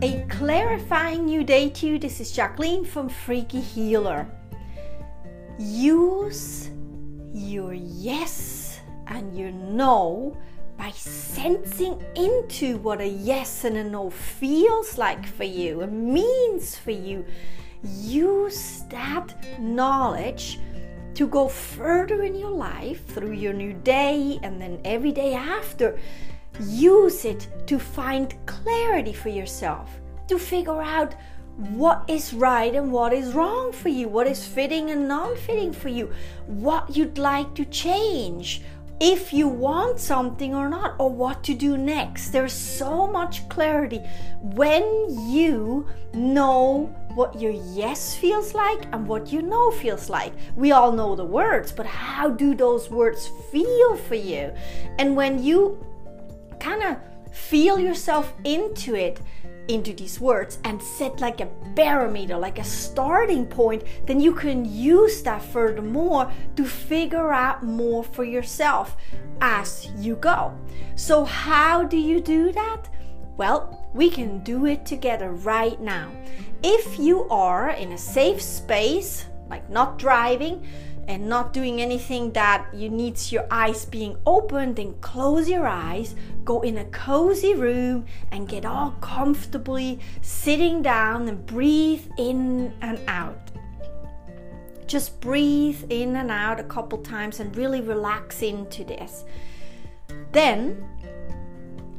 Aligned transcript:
A 0.00 0.24
clarifying 0.28 1.24
new 1.24 1.42
day 1.42 1.70
to 1.70 1.86
you. 1.88 1.98
This 1.98 2.20
is 2.20 2.30
Jacqueline 2.30 2.84
from 2.84 3.08
Freaky 3.08 3.60
Healer. 3.60 4.28
Use 5.58 6.70
your 7.34 7.74
yes 7.74 8.78
and 9.08 9.36
your 9.36 9.50
no 9.50 10.36
by 10.76 10.92
sensing 10.92 12.00
into 12.14 12.76
what 12.78 13.00
a 13.00 13.08
yes 13.08 13.64
and 13.64 13.76
a 13.76 13.82
no 13.82 14.08
feels 14.08 14.98
like 14.98 15.26
for 15.26 15.42
you 15.42 15.80
and 15.80 16.14
means 16.14 16.78
for 16.78 16.92
you. 16.92 17.24
Use 17.82 18.84
that 18.90 19.34
knowledge 19.58 20.60
to 21.14 21.26
go 21.26 21.48
further 21.48 22.22
in 22.22 22.36
your 22.36 22.52
life 22.52 23.04
through 23.06 23.32
your 23.32 23.52
new 23.52 23.72
day 23.72 24.38
and 24.44 24.62
then 24.62 24.80
every 24.84 25.10
day 25.10 25.34
after. 25.34 25.98
Use 26.60 27.24
it 27.24 27.48
to 27.66 27.78
find 27.78 28.34
clarity 28.46 29.12
for 29.12 29.28
yourself, 29.28 30.00
to 30.26 30.38
figure 30.38 30.82
out 30.82 31.14
what 31.58 32.04
is 32.08 32.32
right 32.32 32.74
and 32.74 32.92
what 32.92 33.12
is 33.12 33.34
wrong 33.34 33.72
for 33.72 33.88
you, 33.88 34.08
what 34.08 34.26
is 34.26 34.46
fitting 34.46 34.90
and 34.90 35.08
non 35.08 35.36
fitting 35.36 35.72
for 35.72 35.88
you, 35.88 36.10
what 36.46 36.96
you'd 36.96 37.18
like 37.18 37.52
to 37.54 37.64
change, 37.64 38.62
if 39.00 39.32
you 39.32 39.48
want 39.48 39.98
something 39.98 40.54
or 40.54 40.68
not, 40.68 40.94
or 40.98 41.10
what 41.10 41.42
to 41.44 41.54
do 41.54 41.76
next. 41.76 42.30
There's 42.30 42.52
so 42.52 43.06
much 43.06 43.48
clarity 43.48 43.98
when 44.40 44.84
you 45.28 45.86
know 46.14 46.94
what 47.14 47.40
your 47.40 47.52
yes 47.52 48.14
feels 48.14 48.54
like 48.54 48.86
and 48.92 49.06
what 49.06 49.32
your 49.32 49.42
no 49.42 49.70
feels 49.70 50.08
like. 50.08 50.32
We 50.56 50.72
all 50.72 50.92
know 50.92 51.16
the 51.16 51.24
words, 51.24 51.72
but 51.72 51.86
how 51.86 52.28
do 52.30 52.54
those 52.54 52.90
words 52.90 53.28
feel 53.50 53.96
for 53.96 54.14
you? 54.14 54.52
And 54.98 55.16
when 55.16 55.42
you 55.42 55.84
kind 56.60 56.82
of 56.82 56.96
feel 57.32 57.78
yourself 57.78 58.32
into 58.44 58.94
it, 58.94 59.20
into 59.68 59.92
these 59.92 60.18
words 60.18 60.58
and 60.64 60.82
set 60.82 61.20
like 61.20 61.40
a 61.40 61.48
barometer, 61.74 62.36
like 62.36 62.58
a 62.58 62.64
starting 62.64 63.46
point, 63.46 63.84
then 64.06 64.20
you 64.20 64.34
can 64.34 64.64
use 64.64 65.22
that 65.22 65.42
furthermore 65.42 66.32
to 66.56 66.64
figure 66.64 67.32
out 67.32 67.62
more 67.62 68.02
for 68.02 68.24
yourself 68.24 68.96
as 69.40 69.88
you 69.96 70.16
go. 70.16 70.56
So, 70.96 71.24
how 71.24 71.84
do 71.84 71.96
you 71.96 72.20
do 72.20 72.50
that? 72.52 72.88
Well, 73.36 73.88
we 73.94 74.10
can 74.10 74.42
do 74.42 74.66
it 74.66 74.84
together 74.84 75.32
right 75.32 75.80
now. 75.80 76.10
If 76.62 76.98
you 76.98 77.28
are 77.28 77.70
in 77.70 77.92
a 77.92 77.98
safe 77.98 78.42
space, 78.42 79.26
like 79.48 79.68
not 79.70 79.98
driving, 79.98 80.66
and 81.08 81.26
not 81.26 81.54
doing 81.54 81.80
anything 81.80 82.30
that 82.32 82.66
you 82.72 82.90
needs 82.90 83.32
your 83.32 83.46
eyes 83.50 83.86
being 83.86 84.16
open, 84.26 84.74
then 84.74 84.94
close 85.00 85.48
your 85.48 85.66
eyes, 85.66 86.14
go 86.44 86.60
in 86.60 86.76
a 86.76 86.84
cozy 86.86 87.54
room 87.54 88.04
and 88.30 88.46
get 88.46 88.66
all 88.66 88.90
comfortably 89.00 89.98
sitting 90.20 90.82
down 90.82 91.26
and 91.26 91.44
breathe 91.46 92.06
in 92.18 92.72
and 92.82 93.00
out. 93.08 93.50
Just 94.86 95.18
breathe 95.20 95.82
in 95.88 96.16
and 96.16 96.30
out 96.30 96.60
a 96.60 96.64
couple 96.64 96.98
times 96.98 97.40
and 97.40 97.56
really 97.56 97.80
relax 97.80 98.42
into 98.42 98.84
this. 98.84 99.24
Then 100.32 100.86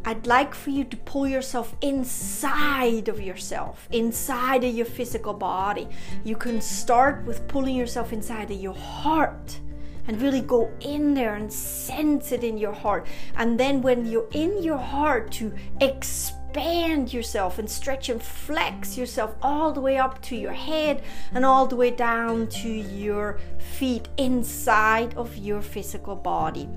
I'd 0.06 0.26
like 0.26 0.56
for 0.56 0.70
you 0.70 0.86
to 0.86 0.98
pull 0.98 1.28
yourself 1.28 1.76
inside 1.82 3.10
of 3.10 3.20
yourself, 3.20 3.88
inside 3.92 4.64
of 4.64 4.74
your 4.74 4.86
physical 4.86 5.34
body. 5.34 5.88
You 6.24 6.36
can 6.36 6.62
start 6.62 7.26
with 7.26 7.48
pulling 7.48 7.76
yourself 7.76 8.14
inside 8.14 8.50
of 8.50 8.60
your 8.60 8.74
heart 8.74 9.60
and 10.08 10.22
really 10.22 10.42
go 10.42 10.72
in 10.80 11.14
there 11.14 11.36
and 11.36 11.52
sense 11.52 12.32
it 12.32 12.44
in 12.44 12.58
your 12.58 12.74
heart. 12.74 13.08
And 13.36 13.60
then 13.60 13.82
when 13.82 14.06
you're 14.06 14.30
in 14.32 14.64
your 14.64 14.78
heart, 14.78 15.32
to 15.34 15.54
expand 15.82 17.14
yourself 17.14 17.60
and 17.60 17.70
stretch 17.70 18.10
and 18.10 18.24
flex 18.24 18.98
yourself 18.98 19.36
all 19.42 19.72
the 19.74 19.82
way 19.82 19.98
up 19.98 20.22
to 20.24 20.36
your 20.36 20.54
head 20.54 21.04
and 21.34 21.46
all 21.46 21.68
the 21.68 21.76
way 21.76 21.92
down 21.92 22.48
to 22.48 22.70
your 22.70 23.38
feet 23.78 24.08
inside 24.18 25.14
of 25.16 25.36
your 25.38 25.62
physical 25.62 26.16
body 26.16 26.68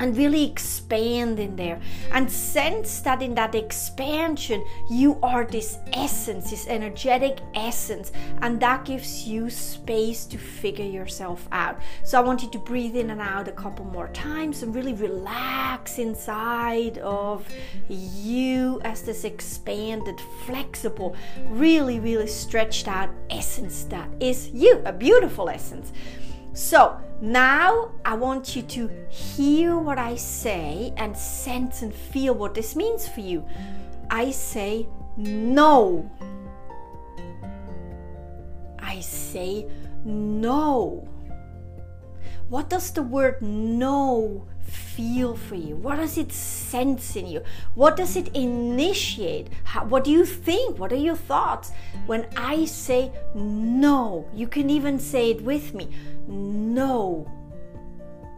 and 0.00 0.16
really 0.16 0.44
expand 0.44 1.38
in 1.38 1.54
there. 1.54 1.80
And 2.10 2.30
sense 2.30 3.00
that 3.02 3.22
in 3.22 3.34
that 3.34 3.54
expansion 3.54 4.64
you 4.90 5.18
are 5.22 5.44
this 5.44 5.78
essence 5.92 6.50
this 6.50 6.66
energetic 6.66 7.38
essence 7.54 8.10
and 8.40 8.58
that 8.60 8.84
gives 8.84 9.28
you 9.28 9.50
space 9.50 10.24
to 10.26 10.38
figure 10.38 10.84
yourself 10.84 11.46
out. 11.52 11.78
So 12.02 12.18
i 12.18 12.22
want 12.22 12.42
you 12.42 12.50
to 12.50 12.58
breathe 12.58 12.96
in 12.96 13.10
and 13.10 13.20
out 13.20 13.46
a 13.46 13.52
couple 13.52 13.84
more 13.84 14.08
times 14.08 14.62
and 14.62 14.74
really 14.74 14.94
relax 14.94 15.98
inside 15.98 16.98
of 16.98 17.46
you 17.88 18.80
as 18.84 19.02
this 19.02 19.24
expanded 19.24 20.18
flexible 20.46 21.14
really 21.48 22.00
really 22.00 22.26
stretched 22.26 22.88
out 22.88 23.10
essence 23.28 23.84
that 23.84 24.08
is 24.20 24.48
you 24.50 24.80
a 24.84 24.92
beautiful 24.92 25.48
essence. 25.48 25.92
So 26.52 27.00
now 27.20 27.90
I 28.04 28.14
want 28.14 28.56
you 28.56 28.62
to 28.62 28.90
hear 29.08 29.76
what 29.76 29.98
I 29.98 30.16
say 30.16 30.92
and 30.96 31.16
sense 31.16 31.82
and 31.82 31.94
feel 31.94 32.34
what 32.34 32.54
this 32.54 32.74
means 32.74 33.06
for 33.08 33.20
you. 33.20 33.44
I 34.10 34.30
say 34.30 34.88
no. 35.16 36.10
I 38.78 39.00
say 39.00 39.66
no. 40.04 41.09
What 42.50 42.68
does 42.68 42.90
the 42.90 43.04
word 43.04 43.40
no 43.40 44.44
feel 44.60 45.36
for 45.36 45.54
you? 45.54 45.76
What 45.76 45.96
does 45.96 46.18
it 46.18 46.32
sense 46.32 47.14
in 47.14 47.28
you? 47.28 47.42
What 47.76 47.96
does 47.96 48.16
it 48.16 48.34
initiate? 48.34 49.50
How, 49.62 49.84
what 49.84 50.02
do 50.02 50.10
you 50.10 50.24
think? 50.24 50.76
What 50.76 50.92
are 50.92 50.96
your 50.96 51.14
thoughts? 51.14 51.70
When 52.06 52.26
I 52.36 52.64
say 52.64 53.12
no, 53.36 54.28
you 54.34 54.48
can 54.48 54.68
even 54.68 54.98
say 54.98 55.30
it 55.30 55.42
with 55.42 55.74
me 55.74 55.90
no. 56.26 57.30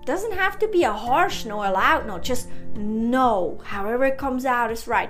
Doesn't 0.04 0.34
have 0.34 0.58
to 0.58 0.68
be 0.68 0.84
a 0.84 0.92
harsh 0.92 1.46
no, 1.46 1.60
a 1.60 1.72
loud 1.72 2.06
no, 2.06 2.18
just 2.18 2.50
no. 2.74 3.62
However 3.64 4.04
it 4.04 4.18
comes 4.18 4.44
out 4.44 4.70
is 4.70 4.86
right. 4.86 5.08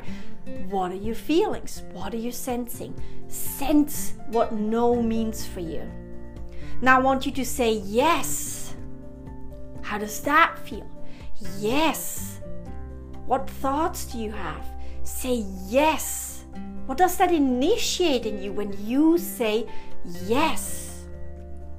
What 0.70 0.92
are 0.92 0.94
your 0.94 1.16
feelings? 1.16 1.82
What 1.92 2.14
are 2.14 2.18
you 2.18 2.30
sensing? 2.30 2.94
Sense 3.26 4.14
what 4.28 4.52
no 4.52 5.02
means 5.02 5.44
for 5.44 5.58
you. 5.58 5.90
Now 6.80 6.98
I 6.98 7.02
want 7.02 7.26
you 7.26 7.32
to 7.32 7.44
say 7.44 7.72
yes. 7.72 8.61
How 9.92 9.98
does 9.98 10.22
that 10.22 10.56
feel? 10.64 10.90
Yes. 11.58 12.40
What 13.26 13.50
thoughts 13.60 14.06
do 14.06 14.16
you 14.16 14.32
have? 14.32 14.64
Say 15.04 15.44
yes. 15.66 16.46
What 16.86 16.96
does 16.96 17.18
that 17.18 17.30
initiate 17.30 18.24
in 18.24 18.42
you 18.42 18.54
when 18.54 18.74
you 18.86 19.18
say 19.18 19.68
yes? 20.24 21.04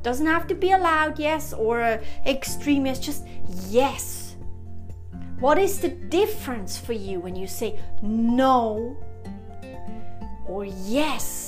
Doesn't 0.03 0.27
have 0.27 0.45
to 0.45 0.53
be 0.53 0.69
a 0.69 0.77
loud 0.77 1.17
yes 1.17 1.53
or 1.53 1.81
an 1.81 2.03
extreme 2.27 2.85
yes, 2.85 2.99
just 2.99 3.25
yes. 3.69 4.35
What 5.39 5.57
is 5.57 5.79
the 5.79 5.89
difference 5.89 6.77
for 6.77 6.93
you 6.93 7.19
when 7.19 7.35
you 7.35 7.47
say 7.47 7.79
no 8.03 8.95
or 10.45 10.65
yes? 10.65 11.42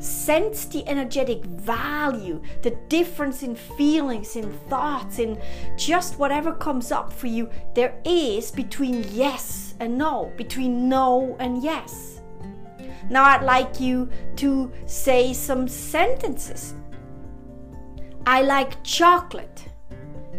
Sense 0.00 0.64
the 0.64 0.86
energetic 0.88 1.44
value, 1.44 2.42
the 2.62 2.70
difference 2.88 3.42
in 3.42 3.54
feelings, 3.54 4.36
in 4.36 4.50
thoughts, 4.68 5.18
in 5.18 5.40
just 5.76 6.18
whatever 6.18 6.52
comes 6.52 6.90
up 6.90 7.12
for 7.12 7.26
you, 7.26 7.48
there 7.74 8.00
is 8.04 8.50
between 8.50 9.04
yes 9.12 9.74
and 9.80 9.96
no, 9.96 10.32
between 10.36 10.88
no 10.88 11.36
and 11.38 11.62
yes. 11.62 12.20
Now, 13.08 13.24
I'd 13.24 13.42
like 13.42 13.80
you 13.80 14.08
to 14.36 14.72
say 14.86 15.32
some 15.32 15.66
sentences. 15.66 16.74
I 18.26 18.42
like 18.42 18.82
chocolate. 18.84 19.64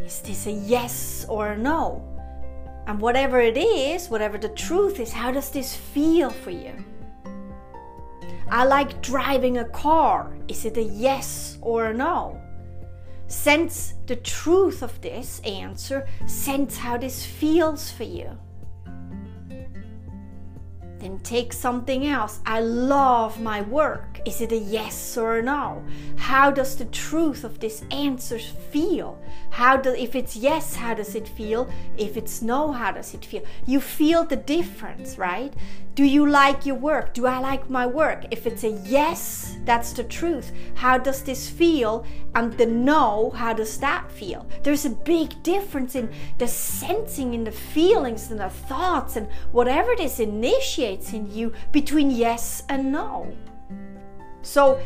Is 0.06 0.22
this 0.22 0.48
a 0.48 0.52
yes 0.52 1.26
or 1.28 1.52
a 1.52 1.58
no? 1.58 2.08
And 2.88 3.00
whatever 3.00 3.40
it 3.40 3.58
is, 3.58 4.10
whatever 4.10 4.38
the 4.38 4.50
truth 4.50 5.00
is, 5.00 5.12
how 5.12 5.32
does 5.32 5.52
this 5.52 5.76
feel 5.76 6.30
for 6.30 6.52
you? 6.52 6.74
I 8.52 8.66
like 8.66 9.02
driving 9.02 9.60
a 9.60 9.66
car. 9.70 10.36
Is 10.50 10.66
it 10.66 10.76
a 10.76 10.84
yes 10.84 11.58
or 11.62 11.86
a 11.86 11.94
no? 11.94 12.38
Sense 13.28 13.94
the 14.08 14.18
truth 14.18 14.84
of 14.84 15.00
this 15.00 15.40
answer, 15.46 16.06
sense 16.28 16.76
how 16.76 16.98
this 16.98 17.26
feels 17.26 17.90
for 17.90 18.04
you. 18.04 18.38
Then 21.00 21.18
take 21.20 21.54
something 21.54 22.06
else. 22.06 22.42
I 22.46 22.60
love 22.60 23.42
my 23.42 23.62
work. 23.62 24.20
Is 24.26 24.42
it 24.42 24.52
a 24.52 24.58
yes 24.58 25.18
or 25.18 25.38
a 25.38 25.42
no? 25.42 25.82
How 26.18 26.52
does 26.52 26.76
the 26.76 26.86
truth 26.86 27.46
of 27.46 27.60
this 27.60 27.84
answer 27.90 28.38
feel? 28.38 29.18
How 29.50 29.78
do 29.78 29.96
if 29.96 30.14
it's 30.14 30.36
yes, 30.36 30.76
how 30.76 30.94
does 30.94 31.16
it 31.16 31.28
feel? 31.28 31.68
If 31.98 32.18
it's 32.18 32.42
no, 32.42 32.72
how 32.74 32.92
does 32.92 33.14
it 33.14 33.24
feel? 33.26 33.44
You 33.66 33.80
feel 33.80 34.26
the 34.26 34.36
difference, 34.36 35.18
right? 35.18 35.54
Do 36.02 36.08
you 36.08 36.28
like 36.28 36.66
your 36.66 36.78
work? 36.78 37.14
Do 37.14 37.28
I 37.28 37.38
like 37.38 37.70
my 37.70 37.86
work? 37.86 38.26
If 38.32 38.48
it's 38.48 38.64
a 38.64 38.72
yes, 38.72 39.58
that's 39.66 39.94
the 39.94 40.04
truth. 40.04 40.52
How 40.74 40.98
does 40.98 41.22
this 41.22 41.48
feel? 41.48 42.08
And 42.34 42.52
the 42.54 42.66
no, 42.66 43.30
how 43.36 43.54
does 43.54 43.78
that 43.82 44.10
feel? 44.10 44.48
There's 44.64 44.86
a 44.86 44.90
big 44.90 45.44
difference 45.44 45.94
in 45.94 46.12
the 46.40 46.48
sensing, 46.48 47.36
in 47.36 47.44
the 47.44 47.52
feelings, 47.52 48.32
and 48.32 48.40
the 48.40 48.50
thoughts, 48.50 49.16
and 49.16 49.28
whatever 49.52 49.96
this 49.96 50.20
initiates 50.20 51.14
in 51.14 51.32
you 51.32 51.54
between 51.72 52.10
yes 52.10 52.64
and 52.68 52.92
no. 52.92 53.32
So 54.42 54.82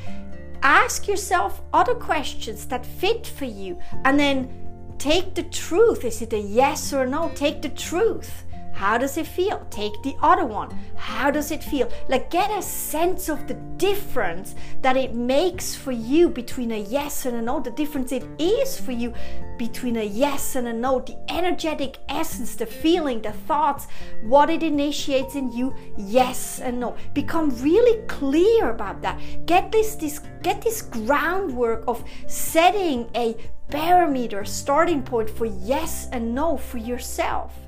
ask 0.63 1.07
yourself 1.07 1.61
other 1.71 1.95
questions 1.95 2.65
that 2.65 2.85
fit 2.85 3.25
for 3.25 3.45
you 3.45 3.79
and 4.03 4.19
then 4.19 4.49
take 4.97 5.33
the 5.33 5.43
truth. 5.43 6.03
Is 6.03 6.21
it 6.21 6.33
a 6.33 6.39
yes 6.39 6.91
or 6.91 7.05
no? 7.05 7.31
Take 7.35 7.61
the 7.61 7.69
truth 7.69 8.43
how 8.75 8.97
does 8.97 9.15
it 9.15 9.25
feel? 9.25 9.65
Take 9.69 10.03
the 10.03 10.17
other 10.21 10.45
one. 10.45 10.77
How 10.97 11.31
does 11.31 11.49
it 11.49 11.63
feel? 11.63 11.89
Like 12.09 12.29
get 12.29 12.51
a 12.51 12.61
sense 12.61 13.29
of 13.29 13.47
the 13.47 13.53
difference 13.77 14.53
that 14.81 14.97
it 14.97 15.15
makes 15.15 15.73
for 15.73 15.93
you 15.93 16.27
between 16.27 16.73
a 16.73 16.81
yes 16.81 17.25
and 17.25 17.37
a 17.37 17.41
no, 17.41 17.61
the 17.61 17.71
difference 17.71 18.11
it 18.11 18.27
is 18.37 18.77
for 18.77 18.91
you 18.91 19.13
between 19.57 19.95
a 19.95 20.03
yes 20.03 20.57
and 20.57 20.67
a 20.67 20.73
no, 20.73 20.99
the 20.99 21.15
energetic 21.29 21.99
essence, 22.09 22.55
the 22.55 22.65
feeling, 22.65 23.21
the 23.21 23.31
thoughts, 23.31 23.87
what 24.23 24.49
it 24.49 24.61
initiates 24.61 25.35
in 25.35 25.53
you, 25.53 25.73
yes 25.95 26.59
and 26.59 26.77
no. 26.77 26.97
Become 27.13 27.51
really 27.61 28.05
clear 28.07 28.71
about 28.71 29.01
that. 29.03 29.17
Get 29.45 29.71
this, 29.71 29.95
this 29.95 30.19
get 30.43 30.61
this 30.61 30.81
groundwork 30.81 31.85
of 31.87 32.03
setting 32.27 33.09
a 33.15 33.37
barometer 33.69 34.43
starting 34.43 35.01
point 35.01 35.29
for 35.29 35.45
yes 35.45 36.09
and 36.11 36.35
no 36.35 36.57
for 36.57 36.77
yourself 36.77 37.64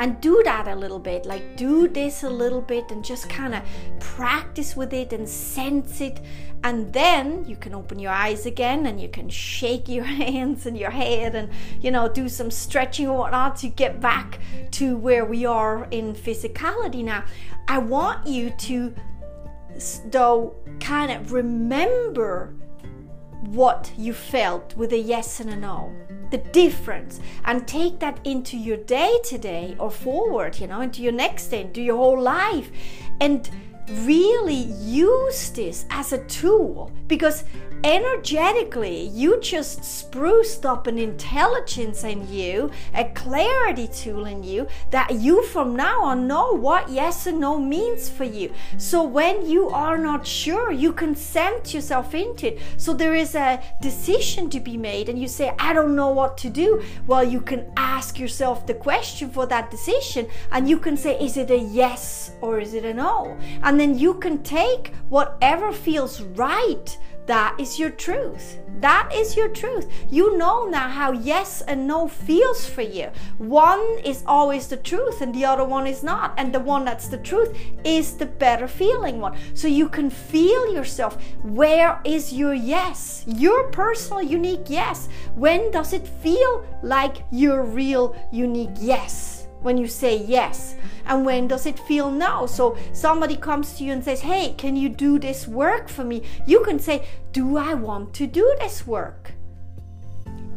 and 0.00 0.18
do 0.22 0.42
that 0.44 0.66
a 0.66 0.74
little 0.74 0.98
bit 0.98 1.26
like 1.26 1.56
do 1.56 1.86
this 1.86 2.22
a 2.22 2.28
little 2.28 2.62
bit 2.62 2.90
and 2.90 3.04
just 3.04 3.28
kind 3.28 3.54
of 3.54 3.62
practice 4.00 4.74
with 4.74 4.94
it 4.94 5.12
and 5.12 5.28
sense 5.28 6.00
it. 6.00 6.20
And 6.64 6.90
then 6.92 7.44
you 7.44 7.56
can 7.56 7.74
open 7.74 7.98
your 7.98 8.10
eyes 8.10 8.46
again 8.46 8.86
and 8.86 8.98
you 8.98 9.08
can 9.08 9.28
shake 9.28 9.88
your 9.88 10.04
hands 10.24 10.64
and 10.64 10.76
your 10.76 10.90
head 10.90 11.34
and 11.34 11.50
you 11.80 11.90
know 11.90 12.08
do 12.08 12.28
some 12.30 12.50
stretching 12.50 13.08
or 13.08 13.18
whatnot 13.18 13.56
to 13.56 13.68
get 13.68 14.00
back 14.00 14.40
to 14.72 14.96
where 14.96 15.26
we 15.26 15.44
are 15.44 15.86
in 15.90 16.14
physicality. 16.14 17.04
Now 17.04 17.24
i 17.68 17.78
want 17.78 18.26
you 18.26 18.50
to 18.50 18.94
though 20.06 20.54
kind 20.80 21.12
of 21.12 21.32
remember 21.32 22.54
what 23.46 23.92
you 23.96 24.12
felt 24.12 24.74
with 24.76 24.92
a 24.92 24.98
yes 24.98 25.40
and 25.40 25.50
a 25.50 25.56
no 25.56 25.94
the 26.30 26.38
difference 26.38 27.20
and 27.44 27.66
take 27.66 27.98
that 28.00 28.20
into 28.24 28.56
your 28.56 28.76
day 28.76 29.18
to 29.24 29.38
day 29.38 29.76
or 29.78 29.90
forward, 29.90 30.58
you 30.58 30.66
know, 30.66 30.80
into 30.80 31.02
your 31.02 31.12
next 31.12 31.48
day, 31.48 31.62
into 31.62 31.82
your 31.82 31.96
whole 31.96 32.20
life. 32.20 32.70
And 33.20 33.48
really 34.06 34.54
use 34.54 35.50
this 35.50 35.84
as 35.90 36.12
a 36.12 36.24
tool 36.26 36.92
because 37.06 37.44
energetically 37.84 39.04
you 39.08 39.40
just 39.40 39.82
spruced 39.82 40.66
up 40.66 40.86
an 40.86 40.98
intelligence 40.98 42.04
in 42.04 42.30
you 42.30 42.70
a 42.94 43.04
clarity 43.10 43.88
tool 43.88 44.26
in 44.26 44.42
you 44.42 44.66
that 44.90 45.14
you 45.14 45.42
from 45.46 45.74
now 45.74 46.02
on 46.02 46.26
know 46.26 46.52
what 46.52 46.88
yes 46.90 47.26
and 47.26 47.40
no 47.40 47.58
means 47.58 48.08
for 48.08 48.24
you. 48.24 48.52
So 48.76 49.02
when 49.02 49.48
you 49.48 49.68
are 49.70 49.96
not 49.96 50.26
sure 50.26 50.70
you 50.70 50.92
can 50.92 51.14
send 51.16 51.72
yourself 51.72 52.14
into 52.14 52.48
it. 52.48 52.60
So 52.76 52.92
there 52.92 53.14
is 53.14 53.34
a 53.34 53.62
decision 53.80 54.50
to 54.50 54.60
be 54.60 54.76
made 54.76 55.08
and 55.08 55.18
you 55.18 55.28
say 55.28 55.54
i 55.58 55.72
don't 55.72 55.96
know 55.96 56.10
what 56.10 56.36
to 56.38 56.50
do. 56.50 56.82
Well 57.06 57.24
you 57.24 57.40
can 57.40 57.72
ask 57.76 58.18
yourself 58.18 58.66
the 58.66 58.74
question 58.74 59.30
for 59.30 59.46
that 59.46 59.70
decision 59.70 60.26
and 60.52 60.68
you 60.68 60.78
can 60.78 60.96
say 60.96 61.18
is 61.18 61.36
it 61.36 61.50
a 61.50 61.58
yes 61.58 62.32
or 62.42 62.60
is 62.60 62.74
it 62.74 62.84
a 62.84 62.92
no? 62.92 63.38
And 63.62 63.80
then 63.80 63.98
you 63.98 64.14
can 64.14 64.42
take 64.42 64.92
whatever 65.08 65.72
feels 65.72 66.20
right. 66.20 66.98
That 67.30 67.60
is 67.60 67.78
your 67.78 67.90
truth. 67.90 68.58
That 68.80 69.08
is 69.14 69.36
your 69.36 69.46
truth. 69.46 69.88
You 70.10 70.36
know 70.36 70.64
now 70.64 70.88
how 70.88 71.12
yes 71.12 71.62
and 71.62 71.86
no 71.86 72.08
feels 72.08 72.68
for 72.68 72.82
you. 72.82 73.12
One 73.38 74.00
is 74.04 74.24
always 74.26 74.66
the 74.66 74.76
truth 74.76 75.20
and 75.20 75.32
the 75.32 75.44
other 75.44 75.64
one 75.64 75.86
is 75.86 76.02
not. 76.02 76.34
And 76.36 76.52
the 76.52 76.58
one 76.58 76.84
that's 76.84 77.06
the 77.06 77.18
truth 77.18 77.56
is 77.84 78.16
the 78.16 78.26
better 78.26 78.66
feeling 78.66 79.20
one. 79.20 79.36
So 79.54 79.68
you 79.68 79.88
can 79.88 80.10
feel 80.10 80.74
yourself. 80.74 81.22
Where 81.44 82.00
is 82.04 82.32
your 82.32 82.52
yes? 82.52 83.22
Your 83.28 83.70
personal, 83.70 84.22
unique 84.22 84.66
yes. 84.66 85.08
When 85.36 85.70
does 85.70 85.92
it 85.92 86.08
feel 86.08 86.66
like 86.82 87.22
your 87.30 87.62
real, 87.62 88.16
unique 88.32 88.74
yes? 88.80 89.39
When 89.62 89.76
you 89.76 89.86
say 89.86 90.16
yes 90.16 90.74
and 91.06 91.24
when 91.24 91.48
does 91.48 91.66
it 91.66 91.78
feel 91.78 92.10
no 92.10 92.46
so 92.46 92.76
somebody 92.92 93.36
comes 93.36 93.74
to 93.74 93.84
you 93.84 93.92
and 93.92 94.04
says 94.04 94.20
hey 94.20 94.54
can 94.56 94.76
you 94.76 94.88
do 94.88 95.18
this 95.18 95.46
work 95.46 95.88
for 95.88 96.04
me? 96.04 96.22
You 96.46 96.62
can 96.64 96.78
say 96.78 97.06
do 97.32 97.56
i 97.56 97.74
want 97.74 98.14
to 98.14 98.26
do 98.26 98.56
this 98.60 98.86
work? 98.86 99.32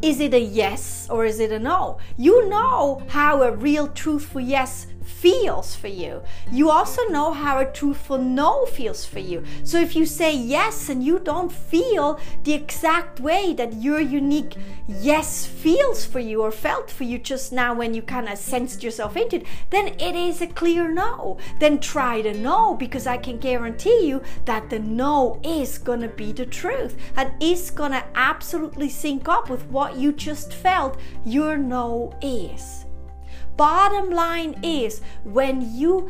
Is 0.02 0.20
it 0.20 0.34
a 0.34 0.40
yes 0.40 1.08
or 1.10 1.24
is 1.24 1.40
it 1.40 1.54
a 1.54 1.60
no? 1.60 1.98
You 2.18 2.50
know 2.50 3.02
how 3.08 3.42
a 3.42 3.52
real 3.52 3.88
truthful 3.88 4.42
yes 4.42 4.88
feels 5.04 5.76
for 5.76 5.88
you. 5.88 6.22
You 6.52 6.70
also 6.70 7.02
know 7.10 7.34
how 7.34 7.60
a 7.60 7.66
truthful 7.66 8.18
no 8.18 8.66
feels 8.66 9.06
for 9.06 9.20
you. 9.20 9.44
So 9.64 9.80
if 9.80 9.96
you 9.96 10.06
say 10.06 10.36
yes 10.36 10.90
and 10.90 11.04
you 11.04 11.20
don't 11.20 11.52
feel 11.52 12.20
the 12.44 12.54
exact 12.54 13.20
way 13.20 13.54
that 13.54 13.74
your 13.82 14.00
unique 14.00 14.56
yes 14.88 15.46
feels 15.46 16.06
for 16.06 16.20
you 16.20 16.42
or 16.42 16.52
felt 16.52 16.90
for 16.90 17.04
you 17.04 17.18
just 17.18 17.52
now 17.52 17.74
when 17.74 17.94
you 17.94 18.02
kind 18.02 18.28
of 18.28 18.38
sensed 18.38 18.84
yourself 18.84 19.16
into 19.16 19.38
it, 19.38 19.46
then 19.70 19.88
it 20.00 20.16
is 20.16 20.42
a 20.42 20.48
clear 20.48 20.92
no. 20.92 21.38
Then 21.60 21.80
try 21.80 22.22
the 22.22 22.34
no 22.34 22.76
because 22.76 23.08
I 23.08 23.18
can 23.18 23.38
guarantee 23.38 24.08
you 24.08 24.22
that 24.46 24.70
the 24.70 24.80
no 24.80 25.40
is 25.44 25.78
gonna 25.78 26.08
be 26.08 26.32
the 26.32 26.46
truth 26.46 26.98
and 27.16 27.32
is 27.42 27.72
gonna 27.72 28.06
absolutely 28.16 28.90
sync 28.90 29.28
up 29.28 29.50
with 29.50 29.66
what 29.68 29.98
you 29.98 30.12
just 30.12 30.54
felt 30.54 31.00
your 31.26 31.58
no 31.58 32.14
is. 32.22 32.83
Bottom 33.58 34.10
line 34.10 34.60
is 34.64 35.02
when 35.24 35.76
you 35.76 36.10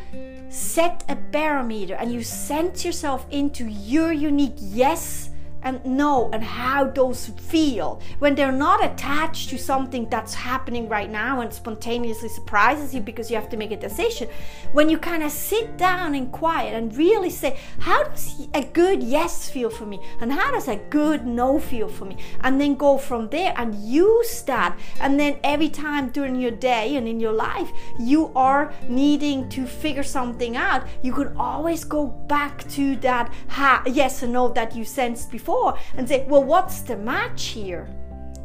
set 0.49 1.03
a 1.09 1.15
barometer 1.15 1.95
and 1.95 2.11
you 2.11 2.23
sense 2.23 2.85
yourself 2.85 3.25
into 3.31 3.65
your 3.67 4.13
unique 4.13 4.55
yes 4.57 5.29
and 5.63 5.83
know 5.85 6.29
and 6.33 6.43
how 6.43 6.85
those 6.85 7.27
feel 7.27 8.01
when 8.19 8.35
they're 8.35 8.51
not 8.51 8.83
attached 8.83 9.49
to 9.49 9.57
something 9.57 10.07
that's 10.09 10.33
happening 10.33 10.89
right 10.89 11.09
now 11.09 11.41
and 11.41 11.53
spontaneously 11.53 12.29
surprises 12.29 12.93
you 12.93 13.01
because 13.01 13.29
you 13.29 13.35
have 13.35 13.49
to 13.49 13.57
make 13.57 13.71
a 13.71 13.77
decision. 13.77 14.27
When 14.73 14.89
you 14.89 14.97
kind 14.97 15.23
of 15.23 15.31
sit 15.31 15.77
down 15.77 16.15
and 16.15 16.31
quiet 16.31 16.73
and 16.73 16.95
really 16.95 17.29
say, 17.29 17.57
how 17.79 18.03
does 18.03 18.47
a 18.53 18.63
good 18.63 19.01
yes 19.01 19.49
feel 19.49 19.69
for 19.69 19.85
me? 19.85 19.99
And 20.19 20.31
how 20.31 20.51
does 20.51 20.67
a 20.67 20.77
good 20.89 21.25
no 21.25 21.59
feel 21.59 21.87
for 21.87 22.05
me? 22.05 22.17
And 22.41 22.59
then 22.59 22.75
go 22.75 22.97
from 22.97 23.29
there 23.29 23.53
and 23.57 23.75
use 23.75 24.41
that. 24.43 24.77
And 24.99 25.19
then 25.19 25.39
every 25.43 25.69
time 25.69 26.09
during 26.09 26.35
your 26.35 26.51
day 26.51 26.95
and 26.95 27.07
in 27.07 27.19
your 27.19 27.33
life, 27.33 27.71
you 27.99 28.31
are 28.35 28.73
needing 28.87 29.49
to 29.49 29.65
figure 29.65 30.03
something 30.03 30.55
out, 30.55 30.85
you 31.01 31.13
can 31.13 31.35
always 31.37 31.83
go 31.83 32.07
back 32.07 32.67
to 32.69 32.95
that 32.97 33.31
ha- 33.47 33.83
yes 33.85 34.23
and 34.23 34.33
no 34.33 34.49
that 34.49 34.75
you 34.75 34.83
sensed 34.83 35.31
before 35.31 35.52
before 35.53 35.77
and 35.97 36.07
say, 36.07 36.25
well, 36.27 36.43
what's 36.43 36.81
the 36.81 36.97
match 36.97 37.45
here? 37.45 37.87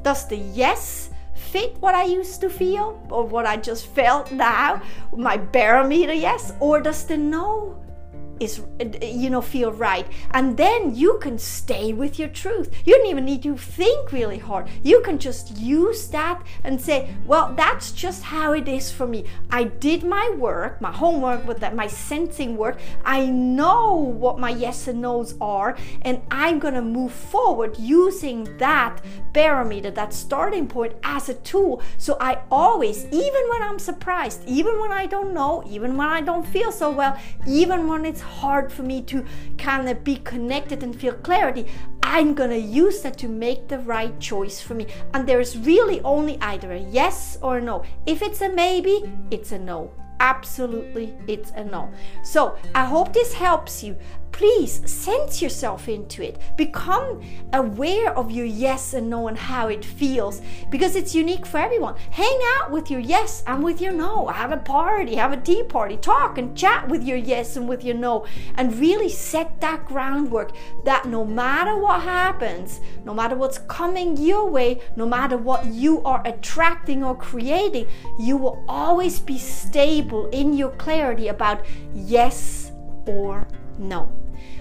Does 0.03 0.29
the 0.29 0.37
yes 0.37 1.11
fit 1.35 1.77
what 1.81 1.95
I 1.95 2.05
used 2.05 2.41
to 2.41 2.51
feel 2.51 3.01
or 3.11 3.25
what 3.25 3.47
I 3.47 3.57
just 3.57 3.87
felt 3.87 4.31
now, 4.33 4.83
my 5.17 5.37
barometer 5.37 6.13
yes, 6.13 6.53
or 6.61 6.81
does 6.81 7.05
the 7.05 7.17
no 7.17 7.77
is 8.41 8.63
you 9.03 9.31
know 9.31 9.41
feel 9.41 9.73
right. 9.73 10.07
And 10.33 10.57
then 10.57 10.95
you 10.95 11.19
can 11.21 11.39
stay 11.39 11.93
with 11.93 12.19
your 12.19 12.29
truth. 12.29 12.71
You 12.85 12.97
don't 12.97 13.07
even 13.07 13.25
need 13.25 13.43
to 13.43 13.57
think 13.57 14.13
really 14.13 14.39
hard. 14.39 14.69
You 14.83 15.01
can 15.01 15.19
just 15.19 15.57
use 15.59 16.09
that 16.09 16.43
and 16.65 16.81
say 16.81 17.15
well 17.27 17.55
that's 17.57 17.93
just 17.93 18.23
how 18.23 18.53
it 18.53 18.69
is 18.69 18.91
for 18.91 19.07
me. 19.07 19.25
I 19.51 19.65
did 19.65 20.05
my 20.05 20.31
work 20.39 20.81
my 20.81 20.93
homework 20.93 21.47
with 21.47 21.61
that 21.61 21.75
my 21.75 21.87
sensing 21.87 22.57
work. 22.57 22.79
I 23.05 23.27
know 23.27 23.95
what 23.95 24.39
my 24.39 24.51
yes 24.51 24.89
and 24.89 25.01
no's 25.01 25.35
are 25.41 25.77
and 26.03 26.21
i'm 26.31 26.59
going 26.59 26.75
to 26.75 26.83
move 26.83 27.13
forward 27.13 27.77
using 27.79 28.45
that 28.59 29.01
barometer 29.33 29.91
that 29.91 30.13
starting 30.13 30.67
point 30.67 30.95
as 31.03 31.29
a 31.29 31.35
tool. 31.35 31.83
So 31.99 32.17
i 32.21 32.39
always 32.51 33.05
even 33.07 33.49
when 33.51 33.63
i'm 33.63 33.79
surprised 33.79 34.43
even 34.47 34.81
when 34.81 34.93
i 34.93 35.07
don't 35.07 35.33
know 35.33 35.65
even 35.69 35.97
when 35.97 36.09
i 36.09 36.21
don't 36.21 36.47
feel 36.47 36.73
so 36.73 36.91
well 36.91 37.19
even 37.47 37.87
when 37.87 38.05
it's 38.05 38.21
hard 38.29 38.73
for 38.73 38.83
me 38.83 39.03
to 39.03 39.25
kind 39.57 39.89
of 39.89 40.05
be 40.05 40.17
connected 40.17 40.83
and 40.83 40.95
feel 40.95 41.15
clarity, 41.15 41.67
I'm 42.03 42.35
gonna 42.35 42.57
use 42.57 43.03
that 43.03 43.19
to 43.19 43.29
make 43.29 43.69
the 43.69 43.79
right 43.81 44.19
choice 44.21 44.61
for 44.61 44.75
me. 44.75 44.87
And 45.13 45.27
there's 45.27 45.59
really 45.59 46.01
only 46.03 46.39
either 46.41 46.73
a 46.73 46.79
yes 46.79 47.39
or 47.43 47.59
a 47.59 47.61
no. 47.61 47.85
If 48.07 48.23
it's 48.23 48.41
a 48.41 48.49
maybe, 48.49 49.03
it's 49.31 49.53
a 49.53 49.59
no 49.59 49.91
absolutely 50.21 51.15
it's 51.29 51.53
a 51.53 51.63
no 51.63 51.89
so 52.25 52.59
i 52.75 52.85
hope 52.85 53.13
this 53.13 53.33
helps 53.33 53.85
you 53.85 53.97
please 54.33 54.89
sense 54.91 55.43
yourself 55.43 55.89
into 55.89 56.23
it. 56.23 56.39
Become 56.57 57.23
aware 57.53 58.17
of 58.17 58.31
your 58.31 58.47
yes 58.47 58.95
and 58.95 59.11
no 59.11 59.29
and 59.29 59.37
how 59.37 59.69
it 59.69 59.85
feels 59.85 60.41
because 60.71 60.97
it's 60.97 61.15
unique 61.15 61.47
for 61.47 61.59
everyone. 61.59 61.97
Hang 62.11 62.39
out 62.57 62.71
with 62.71 62.91
your 62.91 63.01
yes 63.01 63.43
and 63.47 63.63
with 63.63 63.81
your 63.81 63.93
no. 63.93 64.29
Have 64.29 64.53
a 64.53 64.57
party, 64.57 65.17
have 65.17 65.33
a 65.33 65.41
tea 65.41 65.63
party, 65.63 65.97
talk 65.97 66.39
and 66.39 66.57
chat 66.57 66.89
with 66.89 67.03
your 67.03 67.17
yes 67.17 67.57
and 67.57 67.69
with 67.69 67.85
your 67.85 67.97
no, 67.97 68.27
and 68.57 68.79
really 68.79 69.09
set 69.09 69.61
that 69.61 69.87
groundwork 69.87 70.53
that 70.85 71.07
no 71.07 71.25
matter 71.25 71.77
what 71.77 72.03
happens, 72.03 72.81
no 73.05 73.15
matter 73.15 73.35
what's 73.35 73.59
coming 73.59 74.17
your 74.17 74.49
way, 74.49 74.81
no 74.97 75.07
matter 75.07 75.37
what 75.37 75.67
you 75.67 76.03
are 76.05 76.23
attracting 76.25 77.03
or 77.03 77.17
creating, 77.17 77.87
you 78.19 78.37
will 78.37 78.65
always 78.69 79.19
be 79.19 79.39
stable 79.39 80.29
in 80.31 80.57
your 80.57 80.71
clarity 80.73 81.29
about 81.29 81.65
yes 81.95 82.73
or 83.07 83.47
no. 83.79 84.13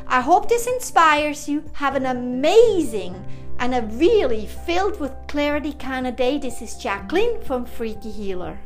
I 0.08 0.22
hope 0.22 0.48
this 0.48 0.68
inspires 0.68 1.50
you. 1.50 1.64
Have 1.74 1.96
an 1.96 2.06
amazing 2.06 3.26
and 3.60 3.74
a 3.74 3.82
really 3.82 4.46
filled 4.46 5.00
with 5.00 5.12
clarity 5.28 5.74
kind 5.74 6.08
of 6.08 6.16
day. 6.16 6.38
This 6.38 6.62
is 6.62 6.78
Jacqueline 6.78 7.42
from 7.42 7.66
Freaky 7.66 8.12
Healer. 8.12 8.60